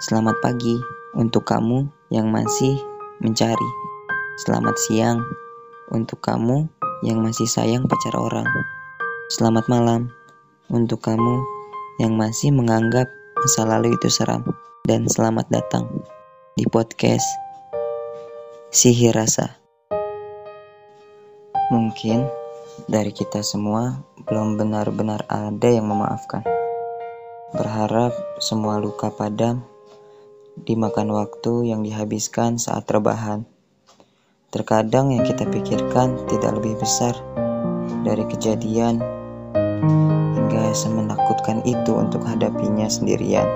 [0.00, 0.80] Selamat pagi
[1.12, 2.80] untuk kamu yang masih
[3.20, 3.70] mencari.
[4.40, 5.20] Selamat siang
[5.92, 6.64] untuk kamu
[7.04, 8.48] yang masih sayang pacar orang.
[9.28, 10.08] Selamat malam
[10.72, 11.44] untuk kamu
[12.00, 13.04] yang masih menganggap
[13.36, 14.40] masa lalu itu seram.
[14.88, 15.84] Dan selamat datang
[16.56, 17.28] di podcast
[18.72, 19.60] Sihir Rasa.
[21.68, 22.24] Mungkin
[22.88, 26.40] dari kita semua belum benar-benar ada yang memaafkan.
[27.52, 29.71] Berharap semua luka padam
[30.56, 33.48] dimakan waktu yang dihabiskan saat rebahan.
[34.52, 37.16] Terkadang yang kita pikirkan tidak lebih besar
[38.04, 39.00] dari kejadian
[40.36, 43.48] hingga semenakutkan itu untuk hadapinya sendirian.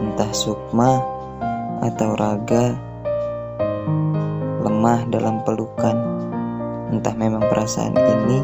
[0.00, 1.04] Entah sukma
[1.84, 2.80] atau raga
[4.64, 5.96] lemah dalam pelukan.
[6.88, 8.40] Entah memang perasaan ini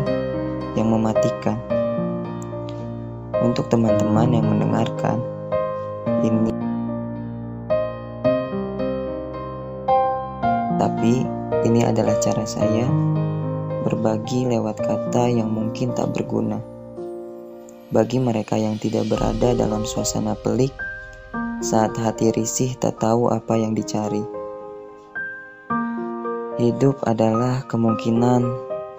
[0.76, 1.56] yang mematikan.
[3.40, 5.16] Untuk teman-teman yang mendengarkan,
[6.20, 6.69] ini
[10.80, 11.28] Tapi
[11.68, 12.88] ini adalah cara saya
[13.84, 16.56] berbagi lewat kata yang mungkin tak berguna.
[17.92, 20.72] Bagi mereka yang tidak berada dalam suasana pelik
[21.60, 24.24] saat hati risih tak tahu apa yang dicari.
[26.56, 28.48] Hidup adalah kemungkinan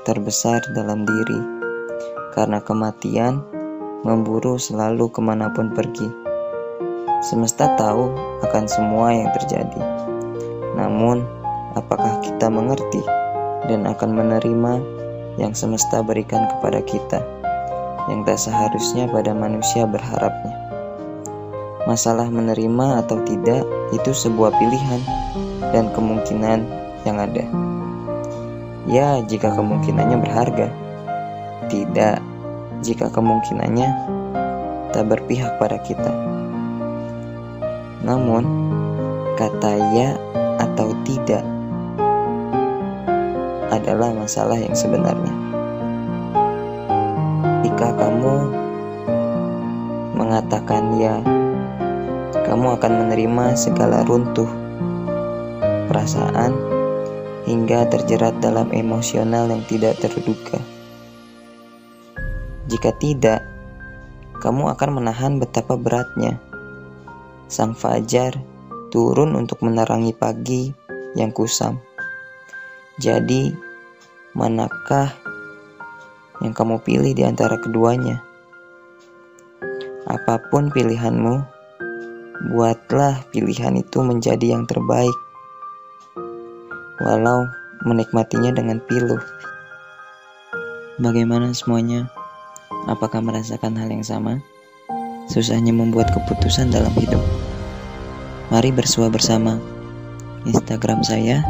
[0.05, 1.41] terbesar dalam diri,
[2.37, 3.41] karena kematian
[4.05, 6.09] memburu selalu ke mana pun pergi.
[7.21, 8.09] Semesta tahu
[8.45, 9.81] akan semua yang terjadi,
[10.73, 11.40] namun
[11.75, 13.01] apakah kita mengerti
[13.69, 14.73] dan akan menerima
[15.39, 17.19] yang semesta berikan kepada kita,
[18.11, 20.55] yang tak seharusnya pada manusia berharapnya.
[21.87, 25.01] Masalah menerima atau tidak itu sebuah pilihan
[25.73, 26.59] dan kemungkinan
[27.07, 27.45] yang ada.
[28.89, 30.67] Ya, jika kemungkinannya berharga.
[31.69, 32.17] Tidak,
[32.83, 33.89] jika kemungkinannya
[34.91, 36.11] tak berpihak pada kita.
[38.03, 38.43] Namun,
[39.39, 40.09] kata ya
[40.59, 41.45] atau tidak
[43.71, 45.31] adalah masalah yang sebenarnya.
[47.63, 48.35] Jika kamu
[50.19, 51.17] mengatakan ya,
[52.45, 54.49] kamu akan menerima segala runtuh
[55.87, 56.51] perasaan
[57.47, 60.59] hingga terjerat dalam emosional yang tidak terduga.
[62.69, 63.41] Jika tidak,
[64.39, 66.39] kamu akan menahan betapa beratnya.
[67.51, 68.39] Sang fajar
[68.91, 70.71] turun untuk menerangi pagi
[71.15, 71.90] yang kusam.
[73.01, 73.49] Jadi,
[74.37, 75.09] manakah
[76.37, 78.21] yang kamu pilih di antara keduanya?
[80.05, 81.41] Apa pun pilihanmu,
[82.53, 85.17] buatlah pilihan itu menjadi yang terbaik.
[87.01, 87.49] Walau
[87.81, 89.17] menikmatinya dengan pilu.
[91.01, 92.05] Bagaimana semuanya?
[92.85, 94.37] Apakah merasakan hal yang sama?
[95.25, 97.25] Susahnya membuat keputusan dalam hidup.
[98.53, 99.57] Mari bersua bersama.
[100.45, 101.41] Instagram saya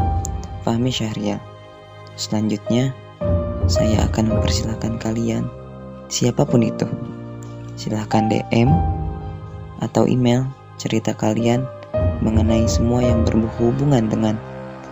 [0.61, 1.41] Fahmi Syahrial.
[2.15, 2.93] Selanjutnya,
[3.65, 5.47] saya akan mempersilahkan kalian,
[6.11, 6.85] siapa pun itu,
[7.79, 8.69] silahkan DM
[9.81, 10.45] atau email
[10.77, 11.65] cerita kalian
[12.21, 14.35] mengenai semua yang berhubungan dengan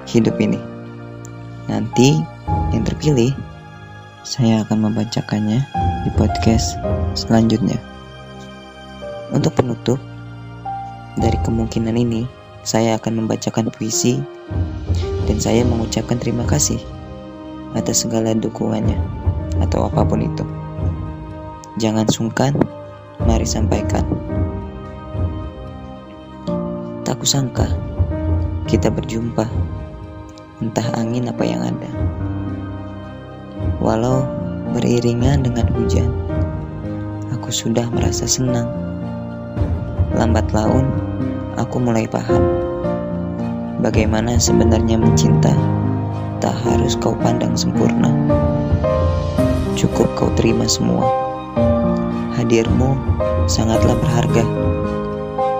[0.09, 0.57] hidup ini.
[1.69, 2.18] Nanti
[2.74, 3.34] yang terpilih,
[4.25, 5.62] saya akan membacakannya
[6.06, 6.78] di podcast
[7.13, 7.78] selanjutnya.
[9.30, 10.01] Untuk penutup,
[11.19, 12.25] dari kemungkinan ini,
[12.66, 14.18] saya akan membacakan puisi
[15.29, 16.81] dan saya mengucapkan terima kasih
[17.78, 18.97] atas segala dukungannya
[19.62, 20.41] atau apa pun itu.
[21.78, 22.57] Jangan sungkan,
[23.22, 24.01] mari sampaikan.
[27.06, 27.69] Tak kusangka
[28.66, 29.45] kita berjumpa,
[30.66, 31.91] entah angin apa yang ada.
[33.78, 34.25] Walau
[34.73, 36.09] beriringan dengan hujan,
[37.29, 38.66] aku sudah merasa senang.
[40.18, 40.89] Lambat laun,
[41.53, 42.69] aku mulai paham
[43.79, 45.56] Bagaimana sebenarnya mencinta?
[46.44, 48.12] Tak harus kau pandang sempurna.
[49.79, 51.07] Cukup kau terima semua.
[52.35, 53.00] Hadirmu
[53.47, 54.44] sangatlah berharga.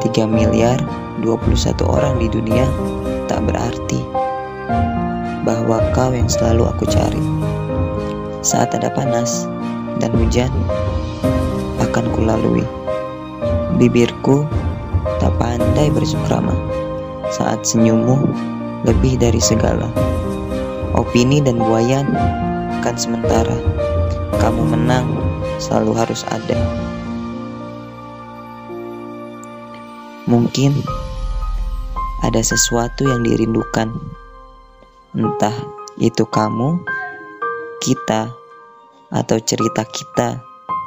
[0.04, 0.84] 3 miliar
[1.24, 2.68] 21 orang di dunia
[3.32, 4.04] tak berarti
[5.48, 7.24] bahwa kau yang selalu aku cari.
[8.44, 9.48] Saat ada panas
[10.04, 10.52] dan hujan
[11.80, 12.68] akan kulalui.
[13.80, 14.44] Bibirku
[15.24, 16.80] tak pandai bersukrama
[17.34, 18.26] saat senyummu
[18.88, 19.90] lebih dari segala.
[20.96, 22.10] Opini dan buayan
[22.82, 23.58] akan sementara.
[24.40, 25.06] Kamu menang
[25.60, 26.60] selalu harus ada.
[30.30, 30.78] Mungkin
[32.22, 33.90] ada sesuatu yang dirindukan.
[35.18, 35.56] Entah
[35.98, 36.80] itu kamu,
[37.82, 38.30] kita,
[39.10, 40.38] atau cerita kita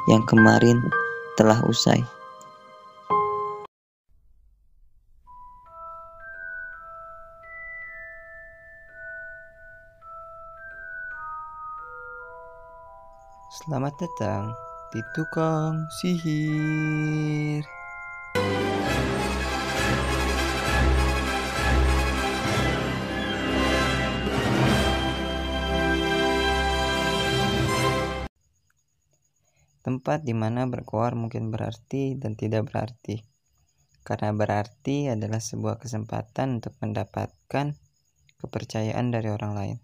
[0.07, 0.79] yang kemarin
[1.35, 2.22] telah usai.
[13.53, 14.49] Selamat datang
[14.89, 17.61] di tukang sihir.
[29.85, 33.21] Tempat di mana berkoar mungkin berarti dan tidak berarti.
[34.01, 37.77] Karena berarti adalah sebuah kesempatan untuk mendapatkan
[38.41, 39.77] kepercayaan dari orang lain.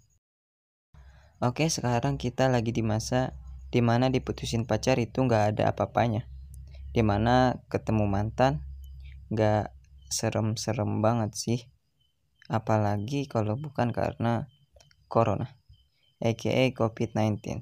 [1.45, 3.38] Oke, sekarang kita lagi di masa
[3.69, 6.25] di mana diputusin pacar itu nggak ada apa-apanya.
[6.89, 8.66] Di mana ketemu mantan
[9.30, 9.69] nggak
[10.10, 11.60] serem-serem banget sih.
[12.50, 14.50] Apalagi kalau bukan karena
[15.06, 15.54] corona,
[16.18, 17.62] aka COVID-19.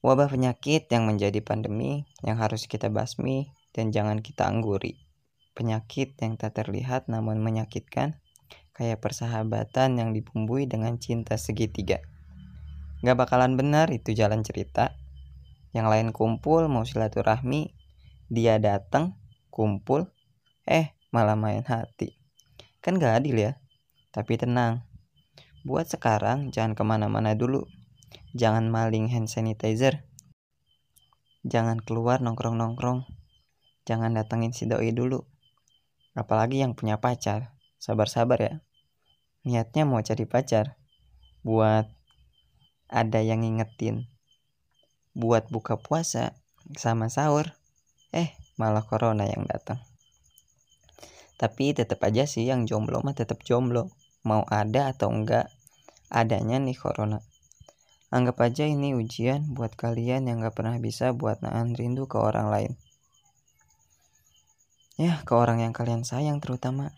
[0.00, 4.96] Wabah penyakit yang menjadi pandemi yang harus kita basmi dan jangan kita angguri.
[5.52, 8.16] Penyakit yang tak terlihat namun menyakitkan
[8.72, 12.00] kayak persahabatan yang dibumbui dengan cinta segitiga.
[13.00, 14.96] Gak bakalan benar itu jalan cerita.
[15.72, 17.72] Yang lain kumpul mau silaturahmi,
[18.28, 19.16] dia datang,
[19.48, 20.10] kumpul,
[20.66, 22.18] eh malah main hati.
[22.84, 23.52] Kan gak adil ya?
[24.10, 24.84] Tapi tenang,
[25.62, 27.64] buat sekarang jangan ke mana-mana dulu.
[28.34, 30.06] Jangan maling hand sanitizer.
[31.46, 33.06] Jangan keluar nongkrong-nongkrong.
[33.88, 35.24] Jangan datengin si doi dulu.
[36.12, 37.56] Apalagi yang punya pacar.
[37.80, 38.54] Sabar-sabar ya
[39.40, 40.76] niatnya mau cari pacar
[41.40, 41.88] buat
[42.90, 44.10] ada yang ngingetin.
[45.14, 46.34] Buat buka puasa
[46.74, 47.54] sama sahur
[48.10, 49.78] eh malah corona yang datang.
[51.38, 53.88] Tapi tetap aja sih yang jomblo mah tetap jomblo.
[54.26, 55.48] Mau ada atau enggak
[56.12, 57.24] adanya nih corona.
[58.10, 62.50] Anggap aja ini ujian buat kalian yang gak pernah bisa buat nahan rindu ke orang
[62.50, 62.72] lain.
[64.98, 66.90] Ya ke orang yang kalian sayang terutama.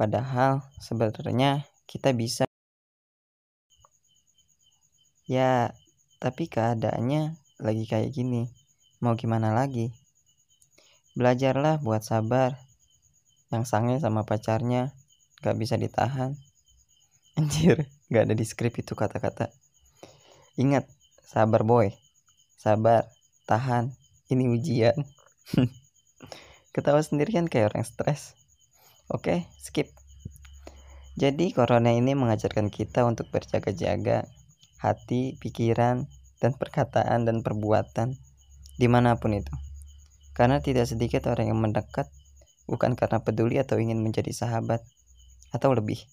[0.00, 2.48] Padahal sebenarnya kita bisa.
[5.24, 5.72] Ya,
[6.20, 8.52] tapi keadaannya lagi kayak gini.
[9.00, 9.88] Mau gimana lagi?
[11.16, 12.60] Belajarlah buat sabar.
[13.48, 14.92] Yang sange sama pacarnya
[15.40, 16.36] gak bisa ditahan.
[17.40, 19.48] Anjir, gak ada di skrip itu kata-kata.
[20.60, 20.84] Ingat,
[21.24, 21.88] sabar boy.
[22.60, 23.08] Sabar,
[23.48, 23.96] tahan.
[24.28, 24.96] Ini ujian.
[26.76, 28.36] Ketawa sendiri kan kayak orang stres.
[29.08, 29.88] Oke, skip.
[31.16, 34.28] Jadi corona ini mengajarkan kita untuk berjaga-jaga
[34.84, 36.04] hati, pikiran,
[36.44, 38.20] dan perkataan dan perbuatan
[38.76, 39.54] di mana pun itu.
[40.36, 42.12] Karena tidak sedikit orang yang mendekat
[42.68, 44.84] bukan karena peduli atau ingin menjadi sahabat
[45.56, 46.04] atau lebih.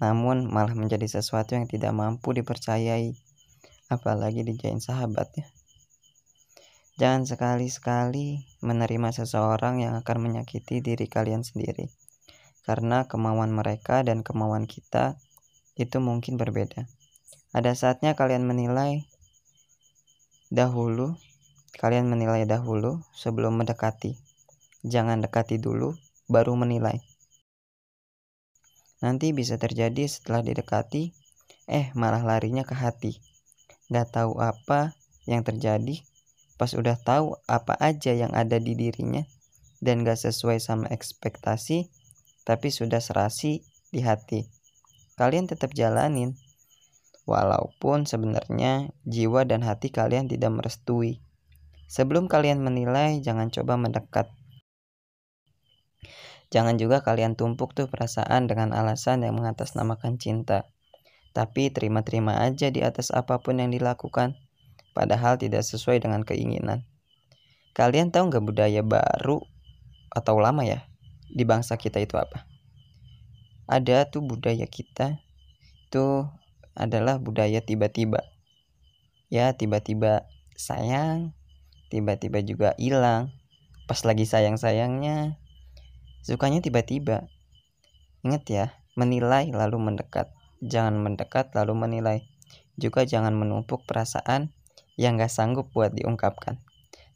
[0.00, 3.12] Namun malah menjadi sesuatu yang tidak mampu dipercayai
[3.92, 5.44] apalagi dijadiin sahabatnya.
[6.96, 11.92] Jangan sekali-sekali menerima seseorang yang akan menyakiti diri kalian sendiri
[12.62, 15.18] karena kemauan mereka dan kemauan kita
[15.74, 16.86] itu mungkin berbeda.
[17.52, 19.04] Ada saatnya kalian menilai
[20.48, 21.20] dahulu,
[21.76, 24.16] kalian menilai dahulu sebelum mendekati.
[24.88, 25.92] Jangan dekati dulu,
[26.32, 27.04] baru menilai.
[29.04, 31.12] Nanti bisa terjadi setelah didekati,
[31.68, 33.20] eh malah larinya ke hati.
[33.92, 34.96] Gak tahu apa
[35.28, 36.00] yang terjadi,
[36.56, 39.28] pas udah tahu apa aja yang ada di dirinya,
[39.84, 41.92] dan gak sesuai sama ekspektasi,
[42.48, 43.60] tapi sudah serasi
[43.92, 44.48] di hati.
[45.20, 46.32] Kalian tetap jalanin,
[47.28, 51.22] walaupun sebenarnya jiwa dan hati kalian tidak merestui.
[51.86, 54.32] Sebelum kalian menilai, jangan coba mendekat.
[56.52, 60.68] Jangan juga kalian tumpuk tuh perasaan dengan alasan yang mengatasnamakan cinta.
[61.32, 64.36] Tapi terima-terima aja di atas apa pun yang dilakukan,
[64.92, 66.84] padahal tidak sesuai dengan keinginan.
[67.72, 69.40] Kalian tahu nggak budaya baru
[70.12, 70.92] atau lama ya?
[71.32, 72.44] di bangsa kita itu apa
[73.64, 75.16] ada tuh budaya kita
[75.88, 76.28] itu
[76.76, 78.24] adalah budaya tiba-tiba.
[79.32, 81.32] Ya tiba-tiba sayang
[81.92, 83.32] tiba-tiba juga hilang.
[83.84, 85.36] Pas lagi sayang-sayangnya
[86.24, 87.28] sukanya tiba-tiba.
[88.24, 90.32] Ingat ya menilai lalu mendekat.
[90.62, 92.18] Jangan mendekat lalu menilai.
[92.80, 94.54] Juga jangan menumpuk perasaan
[94.96, 96.60] yang gak sanggup buat diungkapkan.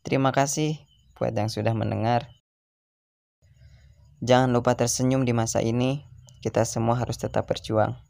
[0.05, 0.81] Terima kasih
[1.17, 2.29] buat yang sudah mendengar.
[4.21, 6.05] Jangan lupa tersenyum di masa ini.
[6.41, 8.06] Kita semua harus tetap berjuang.